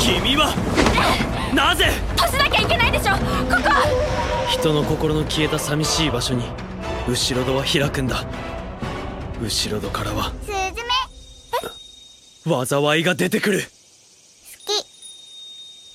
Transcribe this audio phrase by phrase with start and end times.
[0.00, 0.54] 君は。
[1.54, 1.92] なぜ？
[2.16, 3.12] 閉じなきゃいけないでしょ。
[3.12, 3.18] こ
[3.62, 3.70] こ。
[4.48, 6.44] 人の心の消えた寂しい場所に
[7.06, 8.24] 後ろ戸は開くんだ。
[9.42, 10.32] 後ろ戸からは。
[10.42, 10.52] すず
[12.48, 13.60] め災いが出てくる。
[13.60, 13.66] 好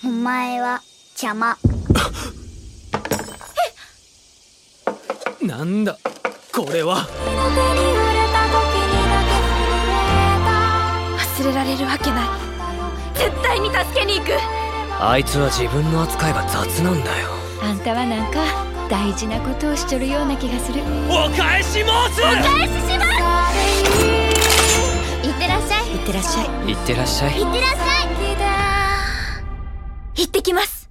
[0.04, 0.06] き。
[0.06, 0.82] お前は
[1.14, 1.58] 邪魔。
[5.42, 5.98] なんだ？
[6.54, 7.08] これは。
[11.18, 12.30] 忘れられるわけない
[13.16, 14.32] 絶対に助けに行く。
[15.00, 17.30] あいつは自分の扱いが雑なんだよ。
[17.62, 18.40] あんたはなんか
[18.90, 20.82] 大事なことをしちょるような気がする。
[21.10, 22.22] お返し申す！
[22.22, 23.05] 返ししま
[23.52, 23.58] す。
[25.28, 25.88] いってらっしゃい。
[25.90, 26.46] いってらっしゃい。
[26.72, 27.32] いってらっしゃい。
[27.32, 28.05] いってらっしゃい。
[30.18, 30.84] 行ってきます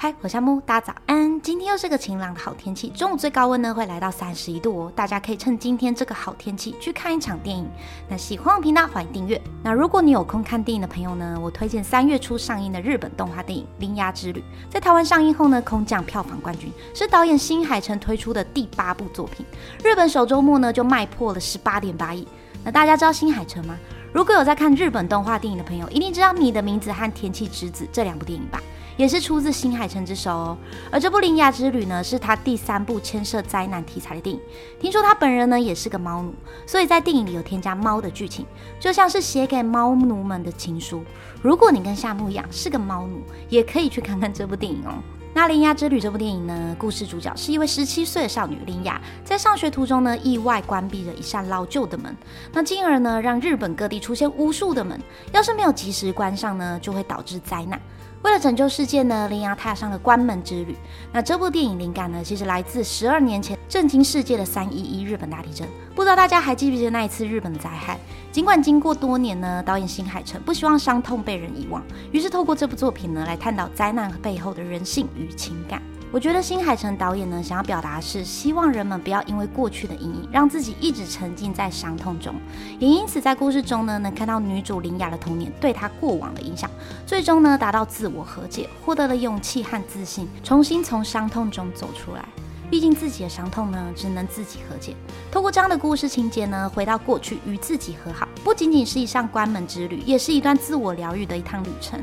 [0.00, 1.40] 嗨，我是夏木，大家早安！
[1.40, 7.68] 今天又是个晴朗的好天气，中午最高温呢会来到三十一度哦，大家可以趁今天这个好天气去看一场电影。
[8.08, 9.42] 那喜欢我频道欢迎订阅。
[9.60, 14.38] 那如果你有空看电影的朋友呢，我推荐三月初上映的日本动画电影《铃芽之旅》，
[14.72, 19.44] 在台湾上映后呢，空降票房冠军，是导演新海诚推出的第八部作品。
[19.82, 22.24] 日本首周末呢就卖破了十八点八亿。
[22.62, 23.76] 那大家知道新海诚吗？
[24.12, 28.62] 如果有在看日本动画电影的朋友，一定知道《你的名字》和《天气之子》这两部电影吧？
[28.98, 30.58] 也是出自新海诚之手哦。
[30.90, 34.42] 而这部《铃芽之旅》呢，是他第三部牵涉灾难题材的电影。
[34.78, 36.34] 听说他本人呢也是个猫奴，
[36.66, 38.44] 所以在电影里有添加猫的剧情，
[38.78, 41.02] 就像是写给猫奴们的情书。
[41.40, 44.92] 如果你跟夏木一样是个猫奴，也可以去看看这部电影哦。
[45.34, 52.16] 那《铃芽之旅》这部电影呢，故事主角是一位十七岁的少女铃芽，在上学途中呢，意外关闭了一扇老旧的门，
[52.52, 55.00] 那进而呢，让日本各地出现无数的门，
[55.32, 57.80] 要是没有及时关上呢，就会导致灾难。
[58.22, 60.76] 为了拯救世界呢，铃芽踏上了关门之旅。
[61.12, 65.66] 那这部电影灵感呢，其实来自十二年前震惊世界的三一一日本大地震。
[65.94, 67.98] 不知道大家还记不记得那一次日本的灾害？
[68.32, 75.80] 尽管经过多年呢，导演新海诚不希望伤痛被人遗忘，于是透过这部作品呢，来探讨灾难背后的人性与情感。
[76.10, 82.34] 我觉得新海诚导演呢，想要表达是希望人们不要因为过去的阴影，让自己一直沉浸在伤痛中。
[82.78, 86.70] 也因此，在故事中呢，能看到女主林雅的童年对她过往的影响，
[87.06, 92.24] 最终呢，达到自我和解，获得了勇气和自信，重新从伤痛中走出来。
[92.70, 94.94] 毕竟自己的伤痛呢，只能自己和解。
[95.30, 102.00] 透过这样的故事情节呢，回到过去与自己和好，不仅仅是一项关门之旅，也是一段自我疗愈的一趟旅程。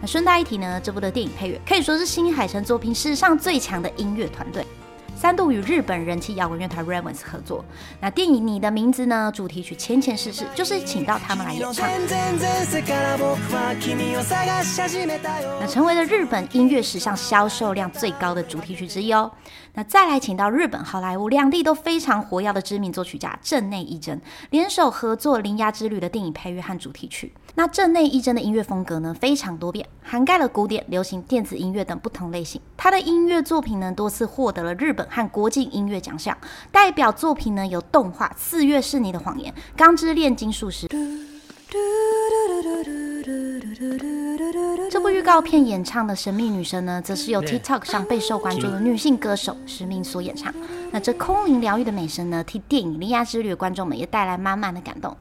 [0.00, 4.66] 那顺带一提呢，这部的电影配乐可以说是新海诚作品史上最强的音乐团队。
[5.22, 7.64] 三度与日本人气摇滚乐团 Ravens 合作，
[8.00, 9.30] 那电影《你的名字》呢？
[9.32, 11.88] 主题曲《前前世世》就是请到他们来演唱，
[15.60, 19.30] 那成为了日本音乐史上销售量最高的主题曲之一哦。
[19.74, 27.32] 那再来请到日本、好莱坞两地都非常活跃的知名作曲家镇内一真，联手合作《铃芽之旅》的电影配乐和主题曲。
[27.54, 32.60] 那镇内一真的音乐风格呢，非常多变，涵盖了古典、流行、电子音乐等不同类型。
[32.76, 36.36] 他的音乐作品呢，多次获得了日本和国际音乐奖项。
[36.70, 40.86] 代表作品呢有动画《四月是你的谎言》《钢之炼金术师》。
[44.90, 50.52] 这部预告片演唱的神秘女神呢，则是由 TikTok 上备受关注的女性歌手石明所演唱。
[50.90, 55.16] 那这空灵疗愈的美声呢，替电影《铃芽之旅》的观众们也带来满满的感动。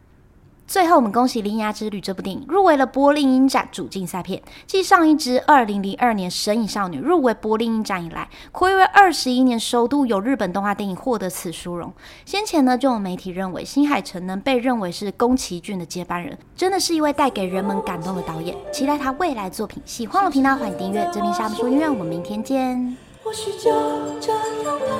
[0.71, 11.91] 最后，我们恭喜《铃芽之旅》这部电影入围了柏林影展主竞赛片，继上一支2002年《神隐少女》入围柏林影展以来，暌违二十一年，首度有日本动画电影获得此殊荣。
[12.25, 18.55] 先前呢，就有媒体认为新海诚能被认为是宫崎骏的接班人，真的是一位带给人们感动的导演。
[18.71, 19.83] 期待他未来作品。
[19.85, 21.05] 喜欢我频道，欢迎订阅。
[21.11, 22.95] 这边是阿木说音乐，我们明天见。
[23.21, 23.73] 或许就
[24.21, 24.95] 这样吧，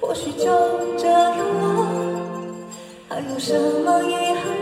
[0.00, 0.46] 或许就
[0.96, 1.57] 这样。
[3.28, 4.57] 有什么遗憾？